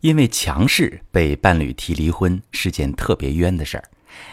[0.00, 3.84] 因为强势被伴侣提离婚是件特别冤的事儿。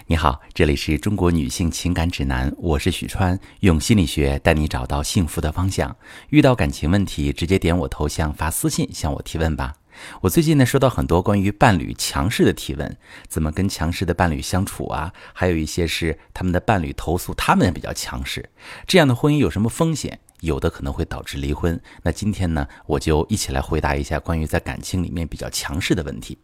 [0.05, 5.95] 你好，这里是中国女性情感指南，我是许川，用心理学带你找到幸福的方向。
[6.29, 9.73] 遇到感情问题，直接点我头像发私信向我提问吧。
[10.21, 15.13] 我最近呢收到很多关于伴侣强势的提问，怎么跟强势的伴侣相处啊？
[15.33, 18.49] 还有一些是他们的伴侣投诉他们比较强势，
[18.87, 20.19] 这样的婚姻有什么风险？
[20.41, 21.81] 有的可能会导致离婚。
[22.03, 26.37] 那今天呢，我就一起来回答一下关于在感情里面比较强势的问题。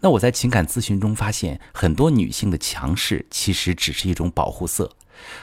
[0.00, 4.90] 那我在情感咨询中发现，很多女性的强势其实只是一种保护色。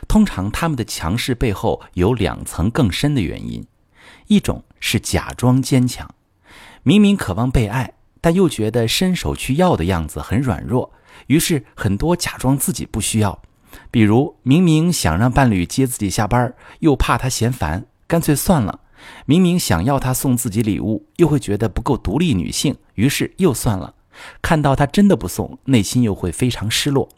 [0.07, 3.65] 通常她们的强势背后有两层更深的原因：
[4.27, 6.13] 一种是假装坚强，
[6.83, 10.91] 明明渴望被爱，但又觉得伸手去要的样子很软弱，
[11.27, 13.41] 于是很多假装自己不需要。
[13.89, 17.85] 比如明明想让伴侣接自己下班，又怕他嫌烦。
[18.05, 18.81] 干脆算了，
[19.25, 23.95] 明明想要他送自己礼物，又会觉得不够独立女性，于是又算了。
[24.41, 27.09] 看到他真的不送，内心又会非常失落。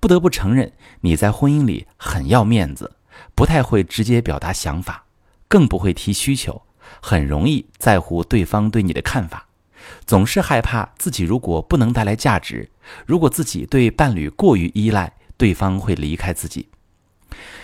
[0.00, 2.92] 不得不承认，你在婚姻里很要面子，
[3.34, 5.04] 不太会直接表达想法，
[5.48, 6.62] 更不会提需求，
[7.00, 9.46] 很容易在乎对方对你的看法，
[10.06, 12.68] 总是害怕自己如果不能带来价值，
[13.06, 16.68] 如果自己对伴侣过于依赖，对方会离开自己。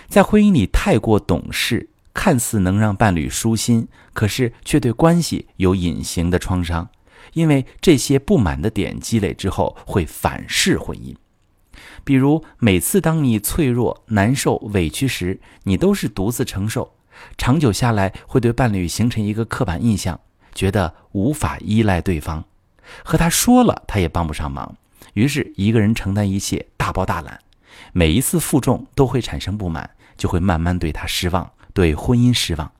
[0.08, 1.88] 在婚姻里太过懂事。
[2.14, 6.90] 看似能让伴侣舒心，可是却对关系有隐形的创伤，
[7.32, 11.14] 因为这些不满的点积累之后会反噬婚姻。
[12.04, 16.92] 比如，每次当你脆弱、难受、委屈时，你都是独自承受，
[17.36, 20.20] 长久下来会对伴侣形成一个刻板印象，
[20.54, 22.44] 觉得无法依赖对方，
[23.04, 24.76] 和他说了他也帮不上忙，
[25.14, 27.38] 于是一个人承担一切，大包大揽，
[27.92, 31.50] 每一次负重都会产生不满，就会慢慢对他失望。
[31.74, 32.70] 对婚姻失望，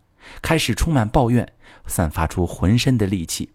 [0.43, 1.51] 开始充满抱怨，
[1.87, 3.51] 散发出浑身的戾气。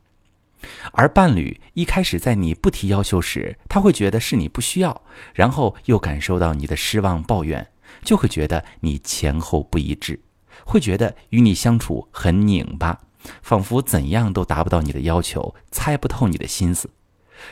[0.91, 5.03] 而伴侣一开始在你不提要求时，他会觉得是你不需要，
[5.35, 7.67] 然后又感受到你的失望抱怨，
[8.03, 10.19] 就会觉得你前后不一致，
[10.67, 12.99] 会觉得与你相处很拧巴，
[13.41, 16.89] 仿佛怎样都达不到你的要求，猜不透你的心思。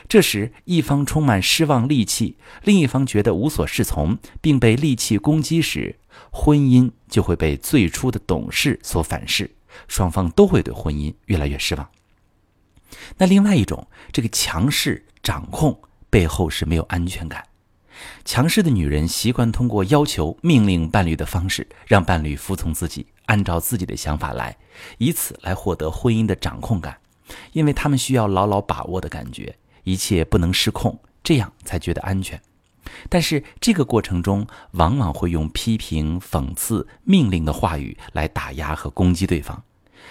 [0.06, 5.98] 这时，一方充满失望、戾气，另一方觉得无所适从，并被戾气攻击时，
[6.30, 9.50] 婚姻就会被最初的懂事所反噬，
[9.88, 11.88] 双方都会对婚姻越来越失望。
[13.16, 17.45] 那另外一种，这个强势掌控背后是没有安全感。
[18.24, 24.56] 强势的女人习惯通过要求、命令伴侣的方式，让伴侣服从自己，按照自己的想法来，
[24.98, 26.98] 以此来获得婚姻的掌控感，
[27.52, 29.56] 因为他们需要牢牢把握的感觉。
[29.84, 32.40] 一切不能失控，这样才觉得安全。
[33.08, 39.62] 但是这个过程中，往往会用批评、讽刺、命令的话语来打压和攻击对方。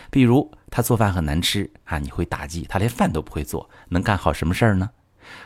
[0.10, 4.90] 比如他做饭很难吃啊，你会打击他连饭都不会做，能干好什么事儿呢？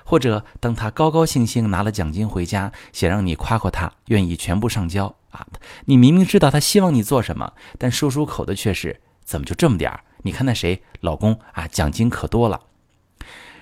[0.03, 5.45] 或者当他高高兴兴拿了奖金回家，想让你夸夸他，愿意全部上交啊，
[5.85, 10.01] 你明明知道他希望你做什么，但说出口的却是怎么就这么点儿？
[10.23, 12.61] 你看那谁老公啊，奖金可多了。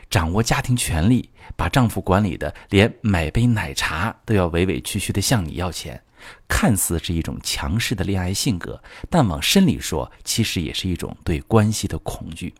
[0.10, 6.02] 掌握家庭权力，把丈夫管理的连买杯奶茶都要委委屈屈的向你要钱，
[6.48, 12.56] 看似是一种强势的恋爱性格，但往深里说，其实也是一种对关系的恐惧。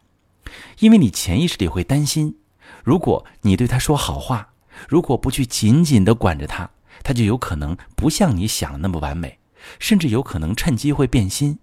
[0.80, 2.36] 因为你潜意识里会担心，
[2.84, 4.50] 如果你对他说好话，
[4.88, 6.70] 如果不去紧紧的管着他，
[7.04, 9.40] 他就有可能不像你想的那么完美，
[9.80, 11.60] 甚至有可能趁机会变心。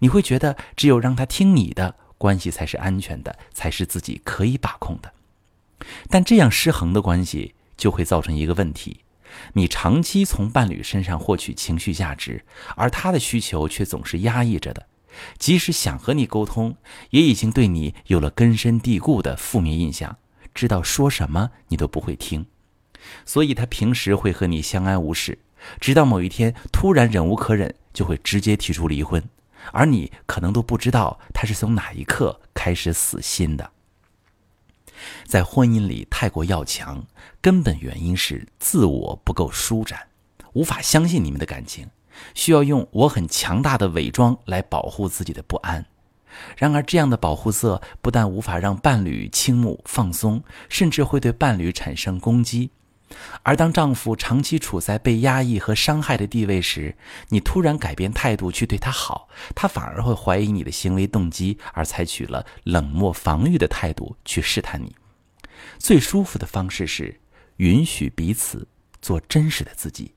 [0.00, 5.12] 你会觉得只有让他听你的，关系才是安全的，才是自己可以把控的。
[6.10, 9.00] 但这样失衡的关系就会造成一个问题：
[9.52, 12.44] 你长期从伴侣身上获取情绪价值，
[12.76, 14.86] 而他的需求却总是压抑着的。
[15.38, 16.76] 即使想和你沟通，
[17.10, 20.16] 也已经对你有了根深蒂固的负面印象，
[20.58, 22.44] 知道说什么你都不会听。
[23.24, 25.38] 所以他平时会和你相安无事，
[25.78, 29.22] 直到某一天突然忍无可忍，就会直接提出离婚，
[29.70, 33.70] 而你可能都不知道他是从哪一刻开始死心的。
[35.24, 37.06] 在婚姻里太过要强，
[37.40, 40.08] 根本原因是自我不够舒展，
[40.54, 41.88] 无法相信你们的感情，
[42.34, 45.86] 需要用我很强大的伪装来保护自己的不安。
[46.56, 52.70] 然而，这样的保护色不但无法让伴侣倾慕放松，甚至会对伴侣产生攻击。
[53.42, 56.94] 而当丈夫长期处在被压抑和伤害的地位时，
[57.30, 64.94] 你突然改变态度去对他好，他反而会怀疑你的行为动机，而采取了冷漠防御的态度去试探你。
[65.78, 67.18] 最舒服的方式是
[67.56, 68.68] 允许彼此
[69.00, 70.12] 做真实的自己。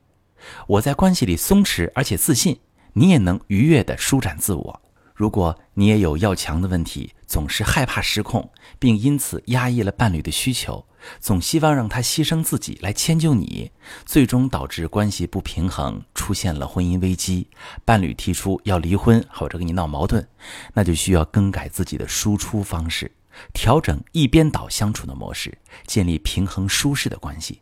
[0.66, 2.58] 我在关系里松弛而且自信，
[2.92, 4.82] 你也能愉悦地舒展自我。
[5.14, 10.84] 如果你也有要强的问题，总是害怕失控，并因此压抑了伴侣的需求，
[11.20, 13.70] 总希望让他牺牲自己来迁就你，
[14.04, 17.48] 最终导致关系不平衡，出现了婚姻危机，
[17.84, 20.26] 伴侣提出要离婚或者跟你闹矛盾，
[20.74, 23.10] 那就需要更改自己的输出方式，
[23.52, 25.56] 调整一边倒相处的模式，
[25.86, 27.60] 建立平衡舒适的关系。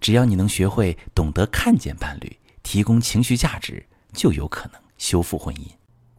[0.00, 5.81] 只要你能学会懂得看见伴侣，提供情绪价值，就有可能修复婚姻。